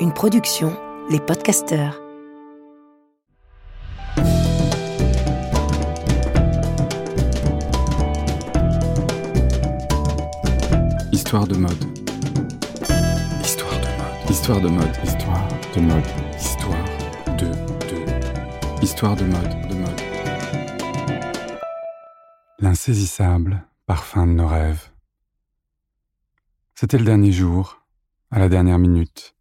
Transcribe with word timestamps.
Une 0.00 0.12
production, 0.14 0.76
les 1.08 1.18
podcasteurs. 1.18 1.98
Histoire 11.10 11.46
de 11.46 11.56
mode. 11.56 11.72
Histoire 13.42 13.80
de 13.80 13.86
mode. 13.86 14.28
Histoire 14.28 14.60
de 14.60 14.68
mode. 14.68 14.96
Histoire 15.02 15.48
de 15.74 15.80
mode. 15.80 16.04
Histoire 16.38 16.84
de 17.38 17.46
de. 17.46 18.84
Histoire 18.84 19.16
de 19.16 19.24
mode. 19.24 19.68
De 19.70 19.74
mode. 19.74 20.00
L'insaisissable 22.58 23.64
parfum 23.86 24.26
de 24.26 24.32
nos 24.32 24.46
rêves. 24.46 24.90
C'était 26.80 26.98
le 26.98 27.04
dernier 27.04 27.32
jour, 27.32 27.84
à 28.30 28.38
la 28.38 28.48
dernière 28.48 28.78
minute, 28.78 29.34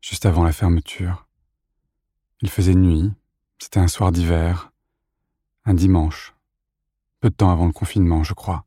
juste 0.00 0.24
avant 0.24 0.44
la 0.44 0.52
fermeture. 0.54 1.28
Il 2.40 2.48
faisait 2.48 2.74
nuit, 2.74 3.12
c'était 3.58 3.80
un 3.80 3.86
soir 3.86 4.12
d'hiver, 4.12 4.72
un 5.66 5.74
dimanche, 5.74 6.34
peu 7.20 7.28
de 7.28 7.34
temps 7.34 7.50
avant 7.50 7.66
le 7.66 7.74
confinement, 7.74 8.24
je 8.24 8.32
crois. 8.32 8.64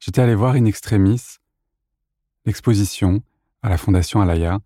J'étais 0.00 0.22
allé 0.22 0.34
voir 0.34 0.54
in 0.54 0.64
extremis 0.64 1.20
l'exposition 2.46 3.22
à 3.60 3.68
la 3.68 3.76
Fondation 3.76 4.22
Alaya 4.22 4.58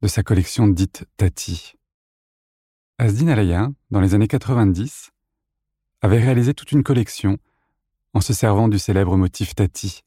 de 0.00 0.08
sa 0.08 0.24
collection 0.24 0.66
dite 0.66 1.06
Tati. 1.18 1.74
Asdin 2.98 3.28
Alaya, 3.28 3.70
dans 3.92 4.00
les 4.00 4.14
années 4.14 4.26
90, 4.26 5.12
avait 6.00 6.18
réalisé 6.18 6.52
toute 6.52 6.72
une 6.72 6.82
collection 6.82 7.38
en 8.12 8.20
se 8.20 8.32
servant 8.32 8.66
du 8.66 8.80
célèbre 8.80 9.16
motif 9.16 9.54
Tati, 9.54 10.02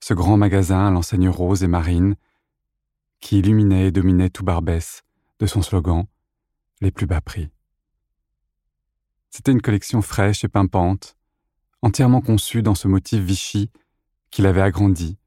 ce 0.00 0.14
grand 0.14 0.36
magasin 0.36 0.88
à 0.88 0.90
l'enseigne 0.90 1.28
rose 1.28 1.62
et 1.62 1.68
marine 1.68 2.16
qui 3.20 3.38
illuminait 3.38 3.88
et 3.88 3.92
dominait 3.92 4.30
tout 4.30 4.44
Barbès 4.44 5.02
de 5.38 5.46
son 5.46 5.62
slogan 5.62 6.06
Les 6.80 6.90
plus 6.90 7.06
bas 7.06 7.20
prix. 7.20 7.50
C'était 9.30 9.52
une 9.52 9.62
collection 9.62 10.02
fraîche 10.02 10.42
et 10.42 10.48
pimpante, 10.48 11.16
entièrement 11.82 12.20
conçue 12.20 12.62
dans 12.62 12.74
ce 12.74 12.88
motif 12.88 13.20
Vichy 13.20 13.70
qu'il 14.30 14.46
avait 14.46 14.62
agrandi 14.62 15.18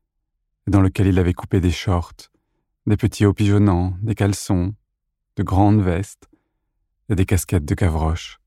dans 0.68 0.82
lequel 0.82 1.08
il 1.08 1.20
avait 1.20 1.34
coupé 1.34 1.60
des 1.60 1.72
shorts, 1.72 2.32
des 2.88 2.98
petits 2.98 3.26
hauts 3.26 3.34
pigeonnants, 3.34 3.96
des 4.02 4.16
caleçons, 4.16 4.74
de 5.36 5.44
grandes 5.44 5.82
vestes 5.82 6.30
et 7.10 7.16
des 7.16 7.26
casquettes 7.26 7.66
de 7.66 7.76
Gavroche. 7.76 8.40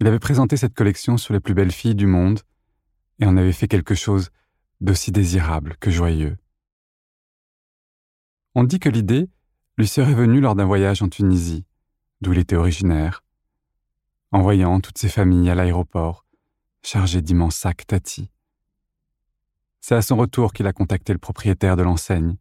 Il 0.00 0.06
avait 0.06 0.18
présenté 0.18 0.56
cette 0.56 0.74
collection 0.74 1.16
sur 1.16 1.34
les 1.34 1.40
plus 1.40 1.54
belles 1.54 1.72
filles 1.72 1.94
du 1.94 2.06
monde 2.06 2.40
et 3.18 3.26
en 3.26 3.36
avait 3.36 3.52
fait 3.52 3.68
quelque 3.68 3.94
chose 3.94 4.30
d'aussi 4.80 5.12
désirable 5.12 5.76
que 5.80 5.90
joyeux. 5.90 6.36
On 8.54 8.64
dit 8.64 8.80
que 8.80 8.88
l'idée 8.88 9.28
lui 9.78 9.86
serait 9.86 10.14
venue 10.14 10.40
lors 10.40 10.54
d'un 10.54 10.64
voyage 10.64 11.02
en 11.02 11.08
Tunisie, 11.08 11.64
d'où 12.20 12.32
il 12.32 12.38
était 12.38 12.56
originaire, 12.56 13.22
en 14.32 14.42
voyant 14.42 14.80
toutes 14.80 14.98
ses 14.98 15.08
familles 15.08 15.50
à 15.50 15.54
l'aéroport, 15.54 16.24
chargées 16.82 17.22
d'immenses 17.22 17.56
sacs 17.56 17.86
tati. 17.86 18.30
C'est 19.80 19.94
à 19.94 20.02
son 20.02 20.16
retour 20.16 20.52
qu'il 20.52 20.66
a 20.66 20.72
contacté 20.72 21.12
le 21.12 21.18
propriétaire 21.18 21.76
de 21.76 21.82
l'enseigne, 21.82 22.36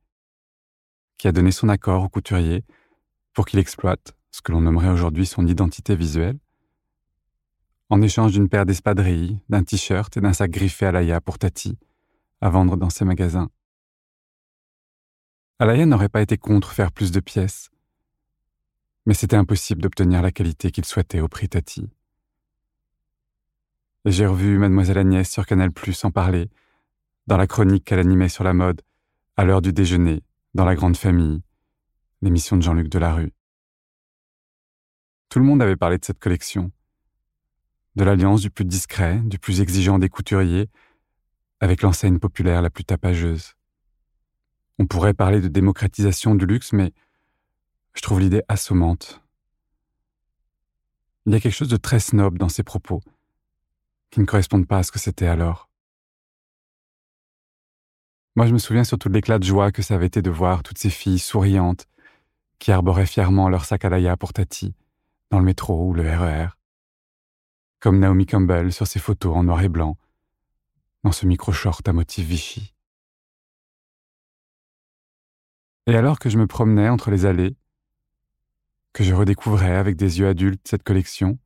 qui 1.17 1.27
a 1.27 1.31
donné 1.31 1.51
son 1.51 1.69
accord 1.69 2.03
au 2.03 2.09
couturier 2.09 2.63
pour 3.33 3.45
qu'il 3.45 3.59
exploite 3.59 4.15
ce 4.31 4.41
que 4.41 4.51
l'on 4.51 4.61
nommerait 4.61 4.89
aujourd'hui 4.89 5.25
son 5.25 5.45
identité 5.47 5.95
visuelle, 5.95 6.39
en 7.89 8.01
échange 8.01 8.33
d'une 8.33 8.49
paire 8.49 8.65
d'espadrilles, 8.65 9.39
d'un 9.49 9.63
t-shirt 9.63 10.15
et 10.15 10.21
d'un 10.21 10.33
sac 10.33 10.51
griffé 10.51 10.85
à 10.85 10.91
l'aya 10.91 11.21
pour 11.21 11.39
Tati, 11.39 11.77
à 12.41 12.49
vendre 12.49 12.77
dans 12.77 12.89
ses 12.89 13.05
magasins. 13.05 13.49
Alaya 15.59 15.85
n'aurait 15.85 16.09
pas 16.09 16.21
été 16.21 16.37
contre 16.37 16.71
faire 16.71 16.91
plus 16.91 17.11
de 17.11 17.19
pièces, 17.19 17.69
mais 19.05 19.13
c'était 19.13 19.35
impossible 19.35 19.81
d'obtenir 19.81 20.21
la 20.21 20.31
qualité 20.31 20.71
qu'il 20.71 20.85
souhaitait 20.85 21.19
au 21.19 21.27
prix 21.27 21.49
Tati. 21.49 21.89
J'ai 24.05 24.25
revu 24.25 24.57
Mademoiselle 24.57 24.97
Agnès 24.97 25.29
sur 25.29 25.45
Canal 25.45 25.71
Plus 25.71 26.05
en 26.05 26.11
parler, 26.11 26.49
dans 27.27 27.37
la 27.37 27.47
chronique 27.47 27.83
qu'elle 27.83 27.99
animait 27.99 28.29
sur 28.29 28.43
la 28.43 28.53
mode, 28.53 28.81
à 29.35 29.43
l'heure 29.43 29.61
du 29.61 29.73
déjeuner, 29.73 30.23
dans 30.53 30.65
La 30.65 30.75
Grande 30.75 30.97
Famille, 30.97 31.41
l'émission 32.21 32.55
de 32.55 32.61
Jean-Luc 32.61 32.87
Delarue. 32.89 33.33
Tout 35.27 35.39
le 35.39 35.45
monde 35.45 35.61
avait 35.61 35.75
parlé 35.75 35.97
de 35.97 36.05
cette 36.05 36.19
collection, 36.19 36.71
de 37.95 38.03
l'alliance 38.03 38.41
du 38.41 38.49
plus 38.49 38.65
discret, 38.65 39.19
du 39.25 39.37
plus 39.37 39.61
exigeant 39.61 39.99
des 39.99 40.09
couturiers, 40.09 40.69
avec 41.59 41.81
l'enseigne 41.81 42.19
populaire 42.19 42.61
la 42.61 42.69
plus 42.69 42.83
tapageuse. 42.83 43.55
On 44.77 44.85
pourrait 44.85 45.13
parler 45.13 45.41
de 45.41 45.47
démocratisation 45.47 46.35
du 46.35 46.45
luxe, 46.45 46.71
mais 46.73 46.93
je 47.93 48.01
trouve 48.01 48.19
l'idée 48.19 48.43
assommante. 48.47 49.21
Il 51.25 51.33
y 51.33 51.35
a 51.35 51.39
quelque 51.39 51.53
chose 51.53 51.69
de 51.69 51.77
très 51.77 51.99
snob 51.99 52.37
dans 52.37 52.49
ces 52.49 52.63
propos, 52.63 53.01
qui 54.09 54.19
ne 54.19 54.25
correspondent 54.25 54.67
pas 54.67 54.79
à 54.79 54.83
ce 54.83 54.91
que 54.91 54.99
c'était 54.99 55.27
alors. 55.27 55.69
Moi, 58.35 58.47
je 58.47 58.53
me 58.53 58.57
souviens 58.57 58.85
surtout 58.85 59.09
de 59.09 59.13
l'éclat 59.13 59.37
de 59.37 59.43
joie 59.43 59.71
que 59.71 59.81
ça 59.81 59.95
avait 59.95 60.05
été 60.05 60.21
de 60.21 60.29
voir 60.29 60.63
toutes 60.63 60.77
ces 60.77 60.89
filles 60.89 61.19
souriantes 61.19 61.87
qui 62.57 62.71
arboraient 62.71 63.05
fièrement 63.05 63.49
leur 63.49 63.65
sac 63.65 63.83
à 63.85 63.89
laïa 63.89 64.15
pour 64.15 64.33
Tati, 64.33 64.75
dans 65.29 65.39
le 65.39 65.45
métro 65.45 65.87
ou 65.87 65.93
le 65.93 66.03
RER, 66.03 66.45
e 66.45 66.49
comme 67.79 67.99
Naomi 67.99 68.25
Campbell 68.25 68.71
sur 68.71 68.87
ses 68.87 68.99
photos 68.99 69.35
en 69.35 69.43
noir 69.43 69.61
et 69.61 69.69
blanc, 69.69 69.97
dans 71.03 71.11
ce 71.11 71.25
micro-short 71.25 71.87
à 71.87 71.93
motif 71.93 72.27
Vichy. 72.27 72.73
Et 75.87 75.95
alors 75.95 76.19
que 76.19 76.29
je 76.29 76.37
me 76.37 76.47
promenais 76.47 76.89
entre 76.89 77.09
les 77.09 77.25
allées, 77.25 77.55
que 78.93 79.03
je 79.03 79.13
redécouvrais 79.13 79.75
avec 79.75 79.95
des 79.95 80.19
yeux 80.19 80.27
adultes 80.27 80.67
cette 80.67 80.83
collection, 80.83 81.39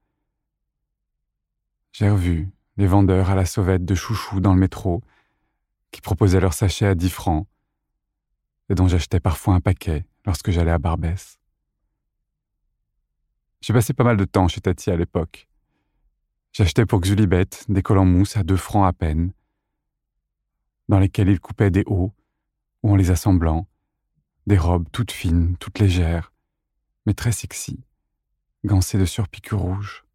j'ai 1.91 2.09
revu 2.09 2.51
les 2.77 2.87
vendeurs 2.87 3.29
à 3.29 3.35
la 3.35 3.45
sauvette 3.45 3.85
de 3.85 3.95
chouchou 3.95 4.39
dans 4.39 4.53
le 4.53 4.59
métro 4.59 5.01
qui 5.91 6.01
proposaient 6.01 6.39
leurs 6.39 6.53
sachets 6.53 6.87
à 6.87 6.95
10 6.95 7.09
francs 7.09 7.47
et 8.69 8.75
dont 8.75 8.87
j'achetais 8.87 9.19
parfois 9.19 9.53
un 9.53 9.61
paquet 9.61 10.05
lorsque 10.25 10.51
j'allais 10.51 10.71
à 10.71 10.79
Barbès. 10.79 11.39
J'ai 13.61 13.73
passé 13.73 13.93
pas 13.93 14.03
mal 14.03 14.17
de 14.17 14.25
temps 14.25 14.47
chez 14.47 14.59
Tati 14.59 14.91
à 14.91 14.97
l'époque. 14.97 15.47
J'achetais 16.51 16.85
pour 16.85 16.99
Xulibet 16.99 17.49
des 17.69 17.81
collants 17.81 18.05
mousse 18.05 18.35
à 18.35 18.43
deux 18.43 18.57
francs 18.57 18.87
à 18.87 18.93
peine, 18.93 19.31
dans 20.93 20.99
lesquels 20.99 21.29
il 21.29 21.39
coupait 21.39 21.71
des 21.71 21.83
hauts, 21.87 22.13
ou 22.83 22.91
en 22.91 22.95
les 22.95 23.09
assemblant, 23.09 23.67
des 24.45 24.59
robes 24.59 24.87
toutes 24.91 25.11
fines, 25.11 25.57
toutes 25.57 25.79
légères, 25.79 26.31
mais 27.07 27.15
très 27.15 27.31
sexy, 27.31 27.83
gancées 28.63 28.99
de 28.99 29.05
surpiqûres 29.05 29.59
rouges. 29.59 30.05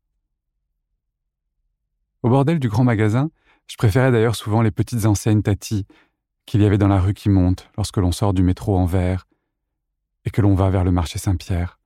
Au 2.22 2.28
bordel 2.28 2.61
du 2.61 2.69
grand 2.69 2.84
magasin, 2.84 3.33
je 3.67 3.77
préférais 3.77 4.12
d'ailleurs 4.12 4.37
souvent 4.37 4.62
les 4.62 4.71
petites 4.71 5.05
enseignes 5.05 5.43
Tati 5.43 5.84
qu'il 6.47 6.62
y 6.62 6.65
avait 6.65 6.78
dans 6.78 6.87
la 6.87 7.00
rue 7.00 7.12
qui 7.12 7.28
monte 7.28 7.69
lorsque 7.77 7.97
l'on 7.97 8.12
sort 8.12 8.33
du 8.33 8.44
métro 8.44 8.78
en 8.78 8.87
verre 8.87 9.27
et 10.27 10.31
que 10.31 10.43
l'on 10.43 10.55
va 10.55 10.71
vers 10.71 10.84
le 10.84 10.93
marché 10.93 11.19
Saint-Pierre. 11.19 11.81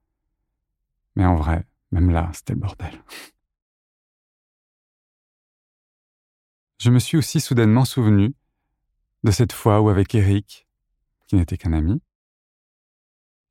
Mais 1.16 1.24
en 1.24 1.36
vrai, 1.36 1.66
même 1.92 2.10
là, 2.10 2.30
c'était 2.34 2.52
le 2.52 2.60
bordel. 2.60 3.02
Je 6.78 6.90
me 6.90 6.98
suis 6.98 7.16
aussi 7.16 7.40
soudainement 7.40 7.86
souvenu 7.86 8.34
de 9.24 9.30
cette 9.30 9.52
fois 9.52 9.80
où 9.80 9.88
avec 9.88 10.14
Eric, 10.14 10.66
qui 11.26 11.36
n'était 11.36 11.56
qu'un 11.56 11.72
ami, 11.72 12.02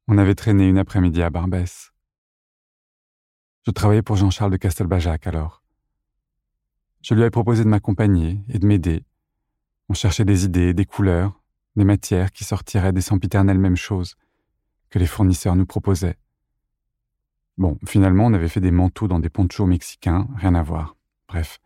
on 0.08 0.18
avait 0.18 0.36
traîné 0.36 0.68
une 0.68 0.78
après-midi 0.78 1.22
à 1.22 1.30
Barbès. 1.30 1.94
Je 3.66 3.72
travaillais 3.72 4.02
pour 4.02 4.18
Jean-Charles 4.18 4.52
de 4.52 4.58
Castelbajac 4.58 5.28
alors. 5.28 5.64
Je 7.02 7.14
lui 7.14 7.22
avais 7.22 7.32
proposé 7.32 7.64
de 7.64 7.70
m'accompagner 7.70 8.44
et 8.50 8.60
de 8.60 8.68
m'aider. 8.68 9.06
On 9.88 9.94
cherchait 9.94 10.26
des 10.26 10.46
idées, 10.46 10.74
des 10.74 10.86
couleurs, 10.86 11.42
des 11.76 11.86
matières 11.86 12.32
qui 12.32 12.44
sortiraient 12.44 12.92
des 12.92 13.02
sempiternelles 13.02 13.60
mêmes 13.60 13.78
choses 13.78 14.16
que 14.90 15.00
les 15.00 15.08
fournisseurs 15.08 15.56
nous 15.56 15.66
proposaient. 15.66 16.18
Bon, 17.58 17.78
finalement, 17.86 18.26
on 18.26 18.34
avait 18.34 18.50
fait 18.50 18.60
des 18.60 18.72
manteaux 18.72 19.08
dans 19.08 19.20
des 19.20 19.30
ponchos 19.30 19.66
mexicains, 19.66 20.28
rien 20.36 20.56
à 20.56 20.64
voir. 20.64 20.96
Bref. 21.28 21.60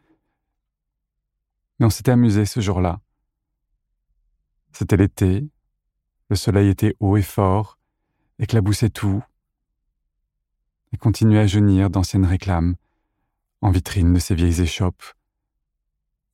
Mais 1.80 1.86
on 1.86 1.90
s'était 1.90 2.12
amusé 2.12 2.46
ce 2.46 2.60
jour-là. 2.60 3.02
C'était 4.78 4.98
l'été, 4.98 5.48
le 6.30 6.36
soleil 6.36 6.68
était 6.68 6.98
haut 7.00 7.16
et 7.16 7.22
fort, 7.22 7.80
éclaboussait 8.40 8.90
tout, 8.90 9.24
et 10.92 10.98
continuait 10.98 11.40
à 11.40 11.48
jaunir 11.48 11.90
d'anciennes 11.90 12.26
réclames 12.26 12.76
en 13.62 13.72
vitrine 13.72 14.12
de 14.12 14.20
ces 14.20 14.36
vieilles 14.36 14.60
échoppes 14.60 15.06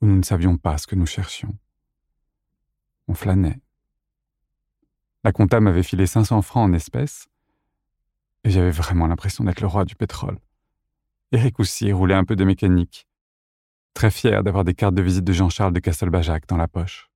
où 0.01 0.07
nous 0.07 0.15
ne 0.15 0.23
savions 0.23 0.57
pas 0.57 0.79
ce 0.79 0.87
que 0.87 0.95
nous 0.95 1.05
cherchions. 1.05 1.55
On 3.07 3.13
flânait. 3.13 3.61
La 5.23 5.31
compta 5.31 5.59
m'avait 5.59 5.83
filé 5.83 6.07
500 6.07 6.41
francs 6.41 6.67
en 6.67 6.73
espèces, 6.73 7.27
et 8.43 8.49
j'avais 8.49 8.71
vraiment 8.71 9.05
l'impression 9.05 9.43
d'être 9.43 9.61
le 9.61 9.67
roi 9.67 9.85
du 9.85 9.95
pétrole. 9.95 10.39
Eric 11.31 11.59
aussi 11.59 11.91
roulait 11.91 12.15
un 12.15 12.25
peu 12.25 12.35
de 12.35 12.43
mécanique, 12.43 13.07
très 13.93 14.09
fier 14.09 14.43
d'avoir 14.43 14.63
des 14.63 14.73
cartes 14.73 14.95
de 14.95 15.03
visite 15.03 15.25
de 15.25 15.31
Jean-Charles 15.31 15.73
de 15.73 15.79
Castelbajac 15.79 16.47
dans 16.47 16.57
la 16.57 16.67
poche. 16.67 17.10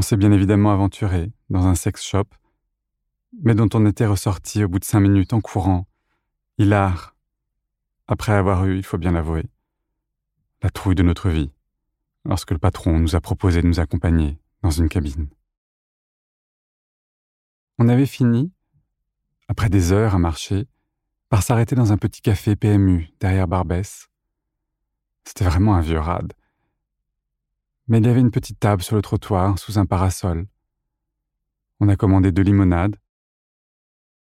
On 0.00 0.02
s'est 0.02 0.16
bien 0.16 0.32
évidemment 0.32 0.72
aventuré 0.72 1.30
dans 1.50 1.66
un 1.66 1.74
sex 1.74 2.02
shop, 2.02 2.24
mais 3.42 3.54
dont 3.54 3.68
on 3.74 3.84
était 3.84 4.06
ressorti 4.06 4.64
au 4.64 4.68
bout 4.68 4.78
de 4.78 4.84
cinq 4.86 5.00
minutes 5.00 5.34
en 5.34 5.42
courant, 5.42 5.86
hilar, 6.56 7.14
après 8.06 8.32
avoir 8.32 8.64
eu, 8.64 8.78
il 8.78 8.82
faut 8.82 8.96
bien 8.96 9.12
l'avouer, 9.12 9.44
la 10.62 10.70
trouille 10.70 10.94
de 10.94 11.02
notre 11.02 11.28
vie, 11.28 11.50
lorsque 12.24 12.52
le 12.52 12.56
patron 12.56 12.98
nous 12.98 13.14
a 13.14 13.20
proposé 13.20 13.60
de 13.60 13.66
nous 13.66 13.78
accompagner 13.78 14.38
dans 14.62 14.70
une 14.70 14.88
cabine. 14.88 15.28
On 17.78 17.86
avait 17.90 18.06
fini, 18.06 18.50
après 19.48 19.68
des 19.68 19.92
heures 19.92 20.14
à 20.14 20.18
marcher, 20.18 20.66
par 21.28 21.42
s'arrêter 21.42 21.76
dans 21.76 21.92
un 21.92 21.98
petit 21.98 22.22
café 22.22 22.56
PMU 22.56 23.10
derrière 23.20 23.48
Barbès. 23.48 24.08
C'était 25.26 25.44
vraiment 25.44 25.74
un 25.74 25.82
vieux 25.82 26.00
rade. 26.00 26.32
Mais 27.90 27.98
il 27.98 28.06
y 28.06 28.08
avait 28.08 28.20
une 28.20 28.30
petite 28.30 28.60
table 28.60 28.84
sur 28.84 28.94
le 28.94 29.02
trottoir 29.02 29.58
sous 29.58 29.80
un 29.80 29.84
parasol. 29.84 30.46
On 31.80 31.88
a 31.88 31.96
commandé 31.96 32.30
deux 32.30 32.42
limonades. 32.42 32.94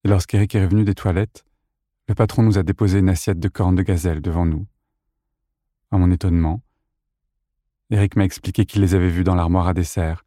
Et 0.03 0.09
lorsqu'Eric 0.09 0.53
est 0.53 0.65
revenu 0.65 0.83
des 0.83 0.93
toilettes, 0.93 1.45
le 2.09 2.13
patron 2.13 2.43
nous 2.43 2.57
a 2.57 2.63
déposé 2.63 2.99
une 2.99 3.07
assiette 3.07 3.39
de 3.39 3.47
cornes 3.47 3.75
de 3.75 3.81
gazelle 3.81 4.21
devant 4.21 4.45
nous. 4.45 4.67
À 5.91 5.97
mon 5.97 6.11
étonnement, 6.11 6.61
Eric 7.89 8.17
m'a 8.17 8.25
expliqué 8.25 8.65
qu'il 8.65 8.81
les 8.81 8.95
avait 8.95 9.07
vues 9.07 9.23
dans 9.23 9.35
l'armoire 9.35 9.69
à 9.69 9.73
dessert 9.73 10.25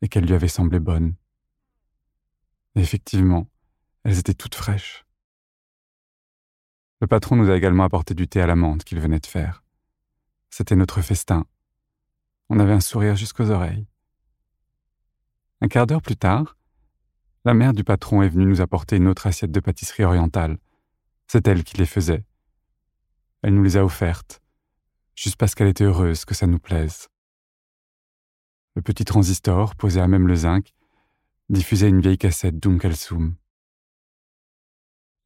et 0.00 0.08
qu'elles 0.08 0.26
lui 0.26 0.34
avaient 0.34 0.46
semblé 0.46 0.78
bonnes. 0.78 1.16
Effectivement, 2.76 3.48
elles 4.04 4.20
étaient 4.20 4.32
toutes 4.32 4.54
fraîches. 4.54 5.04
Le 7.00 7.08
patron 7.08 7.34
nous 7.34 7.50
a 7.50 7.56
également 7.56 7.82
apporté 7.82 8.14
du 8.14 8.28
thé 8.28 8.40
à 8.40 8.46
la 8.46 8.54
menthe 8.54 8.84
qu'il 8.84 9.00
venait 9.00 9.18
de 9.18 9.26
faire. 9.26 9.64
C'était 10.50 10.76
notre 10.76 11.02
festin. 11.02 11.46
On 12.52 12.58
avait 12.58 12.72
un 12.72 12.80
sourire 12.80 13.14
jusqu'aux 13.14 13.50
oreilles. 13.50 13.86
Un 15.60 15.68
quart 15.68 15.86
d'heure 15.86 16.02
plus 16.02 16.16
tard, 16.16 16.58
la 17.44 17.54
mère 17.54 17.72
du 17.72 17.84
patron 17.84 18.22
est 18.22 18.28
venue 18.28 18.44
nous 18.44 18.60
apporter 18.60 18.96
une 18.96 19.06
autre 19.06 19.28
assiette 19.28 19.52
de 19.52 19.60
pâtisserie 19.60 20.02
orientale. 20.02 20.58
C'est 21.28 21.46
elle 21.46 21.62
qui 21.62 21.76
les 21.76 21.86
faisait. 21.86 22.24
Elle 23.42 23.54
nous 23.54 23.62
les 23.62 23.76
a 23.76 23.84
offertes, 23.84 24.42
juste 25.14 25.36
parce 25.36 25.54
qu'elle 25.54 25.68
était 25.68 25.84
heureuse 25.84 26.24
que 26.24 26.34
ça 26.34 26.48
nous 26.48 26.58
plaise. 26.58 27.06
Le 28.74 28.82
petit 28.82 29.04
transistor, 29.04 29.76
posé 29.76 30.00
à 30.00 30.08
même 30.08 30.26
le 30.26 30.34
zinc, 30.34 30.74
diffusait 31.50 31.88
une 31.88 32.00
vieille 32.00 32.18
cassette 32.18 32.58
d'Um 32.58 32.80
Kalsoum. 32.80 33.36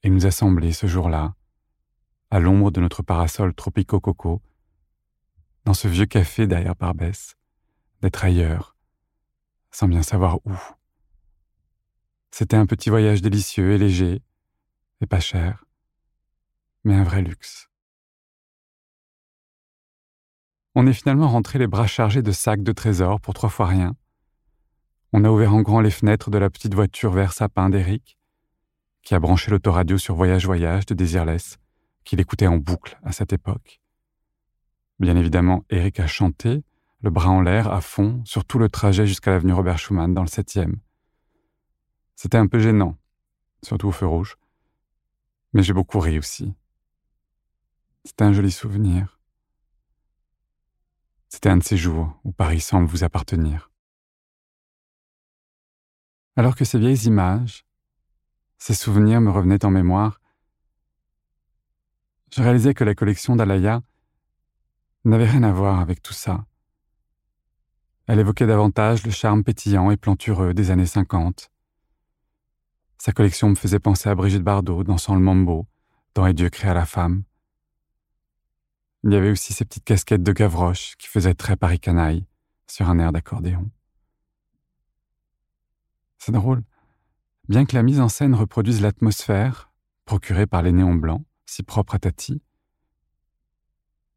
Et 0.03 0.11
nous 0.11 0.27
a 0.27 0.31
ce 0.31 0.87
jour-là, 0.87 1.35
à 2.31 2.38
l'ombre 2.38 2.70
de 2.70 2.82
notre 2.82 3.03
parasol 3.03 3.55
tropico-coco, 3.55 4.43
dans 5.65 5.75
ce 5.75 5.89
vieux 5.89 6.07
café 6.07 6.47
derrière 6.47 6.75
Barbès, 6.75 7.37
d'être 8.03 8.25
ailleurs, 8.25 8.77
sans 9.71 9.89
bien 9.89 10.03
savoir 10.03 10.39
où. 10.45 10.53
C'était 12.31 12.57
un 12.57 12.67
petit 12.67 12.91
voyage 12.91 13.23
délicieux 13.23 13.73
et 13.73 13.79
léger, 13.79 14.23
et 15.01 15.07
pas 15.07 15.21
cher, 15.21 15.65
mais 16.85 16.95
un 16.95 17.05
vrai 17.05 17.23
luxe. 17.23 17.69
On 20.75 20.87
est 20.87 20.93
finalement 20.93 21.29
rentré 21.29 21.59
les 21.59 21.69
bras 21.69 21.87
chargés 21.87 22.23
de 22.23 22.33
sacs 22.33 22.63
de 22.63 22.73
trésors 22.73 23.21
pour 23.21 23.33
trois 23.33 23.49
fois 23.49 23.67
rien. 23.67 23.95
On 25.13 25.25
a 25.25 25.31
ouvert 25.31 25.55
en 25.55 25.63
grand 25.63 25.81
les 25.81 25.93
fenêtres 25.93 26.31
de 26.31 26.39
la 26.39 26.51
petite 26.51 26.75
voiture 26.75 27.13
vert 27.13 27.33
sapin 27.33 27.71
d'Eric, 27.71 28.19
qui 29.03 29.15
a 29.15 29.21
branché 29.21 29.51
l'autoradio 29.51 29.99
sur 29.99 30.17
Voyage 30.17 30.47
Voyage 30.47 30.87
de 30.87 30.95
Désirless, 30.95 31.59
qu'il 32.05 32.21
écoutait 32.21 32.49
en 32.49 32.57
boucle 32.57 32.99
à 33.05 33.13
cette 33.13 33.33
époque. 33.33 33.81
Bien 35.00 35.17
évidemment, 35.17 35.64
Eric 35.70 36.00
a 36.00 36.06
chanté, 36.06 36.62
le 37.00 37.11
bras 37.11 37.31
en 37.31 37.41
l'air, 37.41 37.73
à 37.73 37.81
fond, 37.81 38.23
sur 38.25 38.44
tout 38.44 38.58
le 38.58 38.69
trajet 38.69 39.06
jusqu'à 39.06 39.31
l'avenue 39.31 39.52
Robert 39.52 39.79
Schumann, 39.79 40.14
dans 40.14 40.23
le 40.23 40.29
septième. 40.29 40.81
C'était 42.14 42.38
un 42.38 42.46
peu 42.46 42.61
gênant, 42.61 42.96
surtout 43.62 43.88
au 43.88 43.93
feu 43.93 44.06
rouge. 44.06 44.37
Mais 45.52 45.62
j'ai 45.62 45.73
beaucoup 45.73 46.00
ri 46.00 46.19
aussi. 46.19 46.55
C'était 48.05 48.25
un 48.25 48.32
joli 48.32 48.50
souvenir. 48.50 49.19
C'était 51.29 51.49
un 51.49 51.56
de 51.56 51.64
ces 51.64 51.76
jours 51.76 52.19
où 52.23 52.32
Paris 52.32 52.61
semble 52.61 52.87
vous 52.87 53.02
appartenir. 53.02 53.70
Alors 56.37 56.55
que 56.55 56.64
ces 56.64 56.79
vieilles 56.79 57.06
images, 57.06 57.64
ces 58.58 58.75
souvenirs 58.75 59.20
me 59.20 59.31
revenaient 59.31 59.64
en 59.64 59.70
mémoire, 59.70 60.20
je 62.32 62.43
réalisais 62.43 62.75
que 62.75 62.85
la 62.85 62.94
collection 62.94 63.37
d'Alaya 63.37 63.82
n'avait 65.11 65.29
rien 65.29 65.43
à 65.43 65.53
voir 65.53 65.81
avec 65.81 66.03
tout 66.03 66.12
ça. 66.12 66.47
Elle 68.06 68.19
évoquait 68.19 68.47
davantage 68.47 69.05
le 69.05 69.11
charme 69.11 69.45
pétillant 69.45 69.91
et 69.91 69.97
plantureux 69.97 70.55
des 70.55 70.71
années 70.71 70.87
50. 70.87 71.51
Sa 72.99 73.12
collection 73.12 73.51
me 73.51 73.55
faisait 73.55 73.79
penser 73.79 74.09
à 74.09 74.15
Brigitte 74.15 74.43
Bardot 74.43 74.85
dansant 74.85 75.15
le 75.15 75.21
mambo 75.21 75.67
dans 76.15 76.27
Et 76.27 76.35
Dieu 76.35 76.49
créa 76.49 76.75
la 76.75 76.87
femme. 76.87 77.25
Il 79.03 79.12
y 79.12 79.17
avait 79.17 79.31
aussi 79.31 79.53
ces 79.53 79.65
petites 79.65 79.85
casquettes 79.85 80.23
de 80.23 80.33
Gavroche 80.33 80.97
qui 80.97 81.09
faisaient 81.09 81.35
très 81.35 81.56
Paris 81.56 81.81
canaille 81.81 82.25
sur 82.67 82.89
un 82.89 82.99
air 82.99 83.12
d'accordéon. 83.12 83.71
C'est 86.19 86.33
drôle. 86.33 86.62
Bien 87.49 87.67
que 87.67 87.77
la 87.77 87.83
mise 87.83 88.01
en 88.01 88.09
scène 88.09 88.35
reproduise 88.35 88.81
l'atmosphère 88.81 89.71
procurée 90.06 90.47
par 90.47 90.62
les 90.62 90.73
néons 90.73 90.95
blancs, 90.95 91.25
si 91.45 91.62
propre 91.62 91.97
à 91.97 91.99
Tati, 91.99 92.41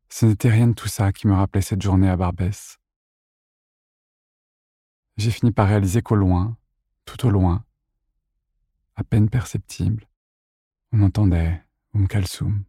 ce 0.09 0.25
n'était 0.25 0.50
rien 0.50 0.68
de 0.68 0.74
tout 0.74 0.88
ça 0.88 1.12
qui 1.12 1.27
me 1.27 1.33
rappelait 1.33 1.62
cette 1.62 1.81
journée 1.81 2.09
à 2.09 2.15
Barbès. 2.15 2.77
J'ai 5.18 5.31
fini 5.31 5.51
par 5.51 5.68
réaliser 5.68 6.01
qu'au 6.01 6.15
loin, 6.15 6.57
tout 7.06 7.25
au 7.25 7.30
loin, 7.30 7.65
à 8.95 9.04
peine 9.04 9.30
perceptible, 9.30 10.07
on 10.92 11.01
entendait 11.01 11.63
Um 11.94 12.07
Kalsoum. 12.07 12.63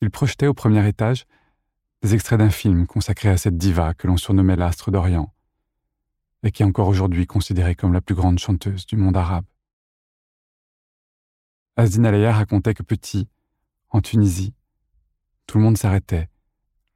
Il 0.00 0.10
projetait 0.10 0.46
au 0.46 0.54
premier 0.54 0.86
étage 0.86 1.26
des 2.02 2.14
extraits 2.14 2.38
d'un 2.38 2.50
film 2.50 2.86
consacré 2.86 3.28
à 3.28 3.36
cette 3.36 3.56
diva 3.56 3.94
que 3.94 4.06
l'on 4.06 4.16
surnommait 4.16 4.56
l'astre 4.56 4.90
d'Orient, 4.90 5.34
et 6.42 6.52
qui 6.52 6.62
est 6.62 6.66
encore 6.66 6.88
aujourd'hui 6.88 7.26
considérée 7.26 7.74
comme 7.74 7.92
la 7.92 8.00
plus 8.00 8.14
grande 8.14 8.38
chanteuse 8.38 8.86
du 8.86 8.96
monde 8.96 9.16
arabe. 9.16 9.46
Asdin 11.76 12.04
Alaya 12.04 12.32
racontait 12.32 12.74
que 12.74 12.82
petit, 12.82 13.28
en 13.90 14.00
Tunisie, 14.00 14.54
tout 15.46 15.58
le 15.58 15.64
monde 15.64 15.78
s'arrêtait 15.78 16.28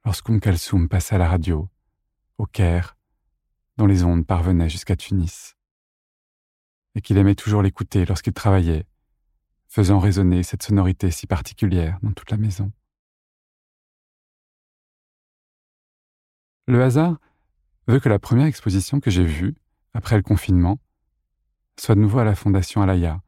lorsqu'Oum 0.05 0.39
Kalsoum 0.39 0.89
passait 0.89 1.15
à 1.15 1.17
la 1.17 1.27
radio, 1.27 1.69
au 2.37 2.45
Caire, 2.45 2.97
dont 3.77 3.85
les 3.85 4.03
ondes 4.03 4.25
parvenaient 4.25 4.69
jusqu'à 4.69 4.95
Tunis, 4.95 5.55
et 6.95 7.01
qu'il 7.01 7.17
aimait 7.17 7.35
toujours 7.35 7.61
l'écouter 7.61 8.05
lorsqu'il 8.05 8.33
travaillait, 8.33 8.85
faisant 9.67 9.99
résonner 9.99 10.43
cette 10.43 10.63
sonorité 10.63 11.11
si 11.11 11.27
particulière 11.27 11.97
dans 12.01 12.11
toute 12.11 12.31
la 12.31 12.37
maison. 12.37 12.71
Le 16.67 16.83
hasard 16.83 17.17
veut 17.87 17.99
que 17.99 18.09
la 18.09 18.19
première 18.19 18.47
exposition 18.47 18.99
que 18.99 19.09
j'ai 19.09 19.25
vue, 19.25 19.55
après 19.93 20.15
le 20.15 20.23
confinement, 20.23 20.79
soit 21.79 21.95
de 21.95 22.01
nouveau 22.01 22.19
à 22.19 22.25
la 22.25 22.35
Fondation 22.35 22.81
Alaya, 22.81 23.21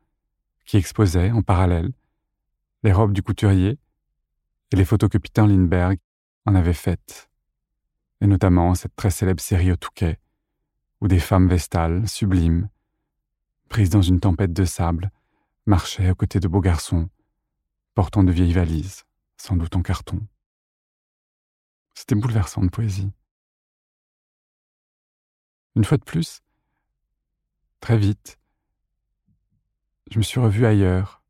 qui 0.65 0.77
exposait, 0.77 1.31
en 1.31 1.41
parallèle, 1.41 1.91
les 2.83 2.91
robes 2.91 3.13
du 3.13 3.23
couturier 3.23 3.79
et 4.71 4.75
les 4.75 4.85
photos 4.85 5.09
que 5.09 5.17
Peter 5.17 5.41
Lindbergh 5.41 5.99
en 6.45 6.55
avait 6.55 6.73
faites, 6.73 7.29
et 8.21 8.27
notamment 8.27 8.75
cette 8.75 8.95
très 8.95 9.11
célèbre 9.11 9.41
série 9.41 9.71
au 9.71 9.75
Touquet, 9.75 10.19
où 11.01 11.07
des 11.07 11.19
femmes 11.19 11.47
vestales, 11.47 12.07
sublimes, 12.07 12.69
prises 13.69 13.89
dans 13.89 14.01
une 14.01 14.19
tempête 14.19 14.53
de 14.53 14.65
sable, 14.65 15.11
marchaient 15.65 16.09
aux 16.09 16.15
côtés 16.15 16.39
de 16.39 16.47
beaux 16.47 16.61
garçons, 16.61 17.09
portant 17.95 18.23
de 18.23 18.31
vieilles 18.31 18.53
valises, 18.53 19.03
sans 19.37 19.55
doute 19.55 19.75
en 19.75 19.81
carton. 19.81 20.25
C'était 21.93 22.15
bouleversant 22.15 22.63
de 22.63 22.69
poésie. 22.69 23.11
Une 25.75 25.83
fois 25.83 25.97
de 25.97 26.03
plus, 26.03 26.41
très 27.79 27.97
vite, 27.97 28.37
je 30.09 30.17
me 30.17 30.23
suis 30.23 30.39
revu 30.39 30.65
ailleurs, 30.65 31.23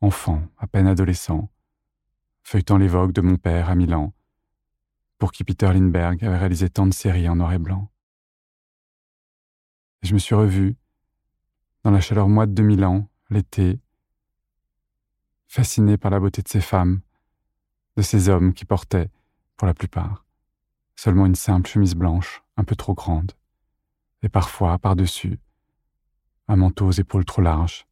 enfant, 0.00 0.42
à 0.56 0.66
peine 0.66 0.86
adolescent, 0.86 1.50
feuilletant 2.50 2.78
les 2.78 2.88
vogues 2.88 3.12
de 3.12 3.20
mon 3.20 3.36
père 3.36 3.70
à 3.70 3.76
Milan, 3.76 4.12
pour 5.18 5.30
qui 5.30 5.44
Peter 5.44 5.72
Lindbergh 5.72 6.24
avait 6.24 6.36
réalisé 6.36 6.68
tant 6.68 6.84
de 6.84 6.92
séries 6.92 7.28
en 7.28 7.36
noir 7.36 7.52
et 7.52 7.60
blanc. 7.60 7.92
Et 10.02 10.08
je 10.08 10.14
me 10.14 10.18
suis 10.18 10.34
revu, 10.34 10.74
dans 11.84 11.92
la 11.92 12.00
chaleur 12.00 12.28
moite 12.28 12.52
de 12.52 12.64
Milan, 12.64 13.08
l'été, 13.30 13.78
fasciné 15.46 15.96
par 15.96 16.10
la 16.10 16.18
beauté 16.18 16.42
de 16.42 16.48
ces 16.48 16.60
femmes, 16.60 17.02
de 17.96 18.02
ces 18.02 18.28
hommes 18.28 18.52
qui 18.52 18.64
portaient, 18.64 19.12
pour 19.56 19.68
la 19.68 19.74
plupart, 19.74 20.24
seulement 20.96 21.26
une 21.26 21.36
simple 21.36 21.70
chemise 21.70 21.94
blanche, 21.94 22.42
un 22.56 22.64
peu 22.64 22.74
trop 22.74 22.94
grande 22.94 23.30
et 24.22 24.28
parfois 24.28 24.76
par-dessus, 24.80 25.38
un 26.48 26.56
manteau 26.56 26.88
aux 26.88 26.90
épaules 26.90 27.24
trop 27.24 27.42
larges, 27.42 27.86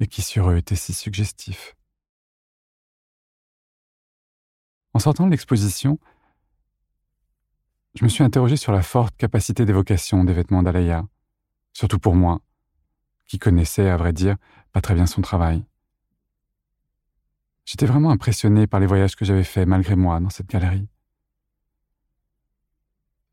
et 0.00 0.06
qui 0.06 0.22
sur 0.22 0.48
eux 0.48 0.56
était 0.56 0.76
si 0.76 0.94
suggestif. 0.94 1.77
En 4.98 5.00
sortant 5.00 5.26
de 5.26 5.30
l'exposition, 5.30 6.00
Je 7.94 8.02
me 8.02 8.08
suis 8.08 8.24
interrogé 8.24 8.56
sur 8.56 8.72
la 8.72 8.82
forte 8.82 9.16
capacité 9.16 9.64
d'évocation 9.64 10.24
des 10.24 10.32
vêtements 10.32 10.64
d'Alaya, 10.64 11.06
surtout 11.72 12.00
pour 12.00 12.16
moi, 12.16 12.40
qui 13.28 13.38
connaissais, 13.38 13.88
à 13.88 13.96
vrai 13.96 14.12
dire, 14.12 14.34
pas 14.72 14.80
très 14.80 14.96
bien 14.96 15.06
son 15.06 15.20
travail. 15.22 15.64
J'étais 17.64 17.86
vraiment 17.86 18.10
impressionné 18.10 18.66
par 18.66 18.80
les 18.80 18.86
voyages 18.86 19.14
que 19.14 19.24
j'avais 19.24 19.44
faits 19.44 19.68
malgré 19.68 19.94
moi 19.94 20.18
dans 20.18 20.30
cette 20.30 20.48
galerie. 20.48 20.88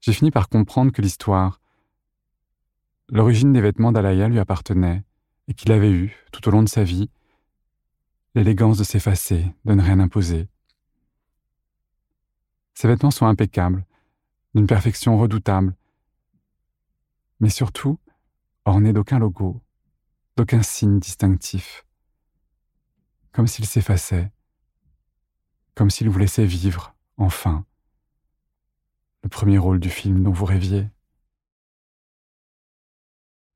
J'ai 0.01 0.13
fini 0.13 0.29
par 0.29 0.49
comprendre 0.49 0.91
que 0.91 1.01
l'histoire, 1.01 1.61
l'origine 3.09 3.53
des 3.53 3.61
vêtements 3.61 3.91
d'Alaya 3.91 4.27
lui 4.27 4.37
appartenait 4.37 5.03
et 5.47 5.55
qu'il 5.55 5.71
avait 5.71 5.91
eu, 5.91 6.15
tout 6.31 6.47
au 6.47 6.51
long 6.51 6.61
de 6.61 6.69
sa 6.69 6.83
vie, 6.83 7.09
l'élégance 8.35 8.77
de 8.77 8.83
s'effacer, 8.83 9.51
de 9.65 9.73
ne 9.73 9.81
rien 9.81 9.99
imposer. 9.99 10.47
Ses 12.75 12.89
vêtements 12.89 13.11
sont 13.11 13.25
impeccables, 13.25 13.85
d'une 14.53 14.67
perfection 14.67 15.17
redoutable, 15.17 15.75
mais 17.39 17.49
surtout 17.49 17.99
ornés 18.65 18.91
d'aucun 18.91 19.17
logo, 19.17 19.61
d'aucun 20.35 20.61
signe 20.61 20.99
distinctif, 20.99 21.85
comme 23.31 23.47
s'il 23.47 23.65
s'effaçait, 23.65 24.31
comme 25.73 25.89
s'il 25.89 26.09
vous 26.09 26.19
laissait 26.19 26.45
vivre, 26.45 26.93
enfin, 27.15 27.65
le 29.23 29.29
premier 29.29 29.57
rôle 29.57 29.79
du 29.79 29.89
film 29.89 30.21
dont 30.21 30.31
vous 30.31 30.45
rêviez. 30.45 30.89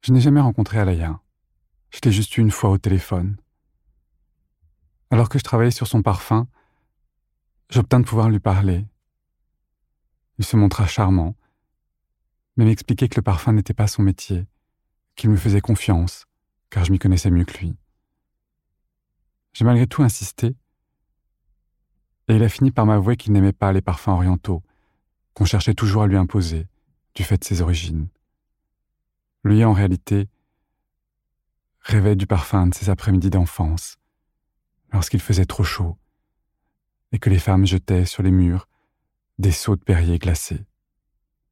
Je 0.01 0.13
n'ai 0.13 0.21
jamais 0.21 0.41
rencontré 0.41 0.79
Alaya. 0.79 1.19
Je 1.89 1.99
l'ai 2.03 2.11
juste 2.11 2.37
eu 2.37 2.41
une 2.41 2.51
fois 2.51 2.69
au 2.69 2.77
téléphone. 2.77 3.35
Alors 5.11 5.27
que 5.27 5.39
je 5.39 5.43
travaillais 5.43 5.71
sur 5.71 5.87
son 5.87 6.01
parfum, 6.01 6.47
j'obtins 7.69 7.99
de 7.99 8.05
pouvoir 8.05 8.29
lui 8.29 8.39
parler. 8.39 8.85
Il 10.39 10.45
se 10.45 10.55
montra 10.55 10.87
charmant, 10.87 11.35
mais 12.55 12.63
m'expliquait 12.63 13.09
que 13.09 13.17
le 13.17 13.21
parfum 13.21 13.51
n'était 13.51 13.73
pas 13.73 13.87
son 13.87 14.03
métier, 14.03 14.47
qu'il 15.17 15.29
me 15.29 15.35
faisait 15.35 15.59
confiance, 15.59 16.25
car 16.69 16.85
je 16.85 16.93
m'y 16.93 16.97
connaissais 16.97 17.29
mieux 17.29 17.43
que 17.43 17.57
lui. 17.57 17.75
J'ai 19.51 19.65
malgré 19.65 19.85
tout 19.85 20.01
insisté, 20.01 20.55
et 22.29 22.35
il 22.37 22.43
a 22.43 22.47
fini 22.47 22.71
par 22.71 22.85
m'avouer 22.85 23.17
qu'il 23.17 23.33
n'aimait 23.33 23.51
pas 23.51 23.73
les 23.73 23.81
parfums 23.81 24.09
orientaux, 24.09 24.63
qu'on 25.33 25.43
cherchait 25.43 25.73
toujours 25.73 26.03
à 26.03 26.07
lui 26.07 26.15
imposer, 26.15 26.67
du 27.15 27.23
fait 27.25 27.37
de 27.37 27.43
ses 27.43 27.61
origines. 27.61 28.07
Lui, 29.43 29.65
en 29.65 29.73
réalité, 29.73 30.29
rêvait 31.81 32.15
du 32.15 32.27
parfum 32.27 32.67
de 32.67 32.73
ses 32.73 32.89
après-midi 32.89 33.29
d'enfance, 33.29 33.97
lorsqu'il 34.93 35.19
faisait 35.19 35.45
trop 35.45 35.65
chaud, 35.65 35.97
et 37.11 37.19
que 37.19 37.29
les 37.29 37.39
femmes 37.39 37.65
jetaient 37.65 38.05
sur 38.05 38.23
les 38.23 38.31
murs 38.31 38.68
des 39.39 39.51
seaux 39.53 39.77
de 39.77 39.83
Perrier 39.83 40.19
glacés. 40.19 40.65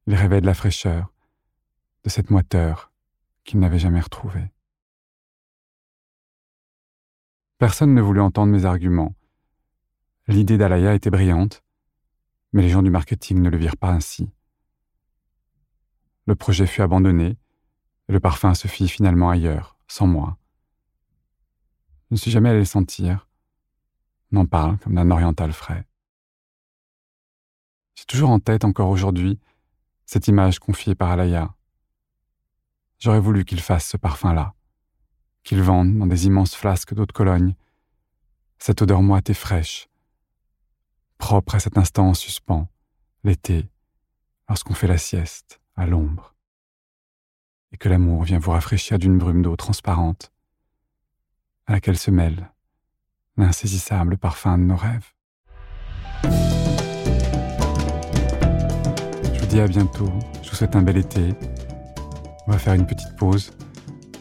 Il 0.06 0.14
rêvait 0.14 0.42
de 0.42 0.46
la 0.46 0.54
fraîcheur, 0.54 1.10
de 2.04 2.10
cette 2.10 2.30
moiteur 2.30 2.92
qu'il 3.44 3.60
n'avait 3.60 3.78
jamais 3.78 4.00
retrouvée. 4.00 4.52
Personne 7.56 7.94
ne 7.94 8.02
voulut 8.02 8.20
entendre 8.20 8.52
mes 8.52 8.66
arguments. 8.66 9.14
L'idée 10.28 10.58
d'Alaya 10.58 10.94
était 10.94 11.10
brillante, 11.10 11.64
mais 12.52 12.60
les 12.60 12.68
gens 12.68 12.82
du 12.82 12.90
marketing 12.90 13.40
ne 13.40 13.48
le 13.48 13.56
virent 13.56 13.78
pas 13.78 13.90
ainsi. 13.90 14.30
Le 16.26 16.36
projet 16.36 16.66
fut 16.66 16.82
abandonné, 16.82 17.38
et 18.08 18.12
le 18.12 18.20
parfum 18.20 18.52
se 18.52 18.68
fit 18.68 18.88
finalement 18.88 19.30
ailleurs, 19.30 19.78
sans 19.88 20.06
moi. 20.06 20.36
Je 22.10 22.14
ne 22.14 22.18
suis 22.18 22.30
jamais 22.30 22.50
allé 22.50 22.58
le 22.60 22.64
sentir. 22.66 23.28
On 24.32 24.44
parle 24.44 24.76
comme 24.78 24.94
d'un 24.94 25.10
oriental 25.10 25.52
frais. 25.52 25.86
J'ai 27.98 28.04
toujours 28.04 28.30
en 28.30 28.38
tête, 28.38 28.64
encore 28.64 28.90
aujourd'hui, 28.90 29.40
cette 30.06 30.28
image 30.28 30.60
confiée 30.60 30.94
par 30.94 31.10
Alaya. 31.10 31.52
J'aurais 33.00 33.18
voulu 33.18 33.44
qu'il 33.44 33.60
fasse 33.60 33.88
ce 33.88 33.96
parfum-là, 33.96 34.54
qu'il 35.42 35.60
vende 35.62 35.98
dans 35.98 36.06
des 36.06 36.26
immenses 36.26 36.54
flasques 36.54 36.94
d'eau 36.94 37.06
de 37.06 37.12
Cologne, 37.12 37.56
cette 38.60 38.82
odeur 38.82 39.02
moite 39.02 39.30
et 39.30 39.34
fraîche, 39.34 39.88
propre 41.18 41.56
à 41.56 41.58
cet 41.58 41.76
instant 41.76 42.10
en 42.10 42.14
suspens, 42.14 42.68
l'été, 43.24 43.68
lorsqu'on 44.48 44.74
fait 44.74 44.86
la 44.86 44.98
sieste, 44.98 45.60
à 45.74 45.84
l'ombre, 45.84 46.36
et 47.72 47.78
que 47.78 47.88
l'amour 47.88 48.22
vient 48.22 48.38
vous 48.38 48.52
rafraîchir 48.52 49.00
d'une 49.00 49.18
brume 49.18 49.42
d'eau 49.42 49.56
transparente, 49.56 50.32
à 51.66 51.72
laquelle 51.72 51.98
se 51.98 52.12
mêle 52.12 52.52
l'insaisissable 53.36 54.18
parfum 54.18 54.56
de 54.56 54.62
nos 54.62 54.76
rêves. 54.76 55.12
À 59.60 59.66
bientôt, 59.66 60.12
je 60.42 60.50
vous 60.50 60.56
souhaite 60.56 60.76
un 60.76 60.82
bel 60.82 60.96
été. 60.96 61.34
On 62.46 62.52
va 62.52 62.58
faire 62.58 62.74
une 62.74 62.86
petite 62.86 63.16
pause 63.16 63.50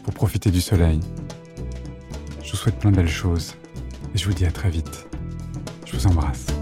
pour 0.04 0.14
profiter 0.14 0.50
du 0.50 0.62
soleil. 0.62 1.00
Je 2.44 2.52
vous 2.52 2.58
souhaite 2.58 2.80
plein 2.80 2.92
de 2.92 2.96
belles 2.96 3.08
choses 3.08 3.56
et 4.16 4.18
je 4.18 4.26
vous 4.26 4.34
dis 4.34 4.46
à 4.46 4.52
très 4.52 4.70
vite. 4.70 5.08
Je 5.86 5.96
vous 5.96 6.08
embrasse. 6.08 6.57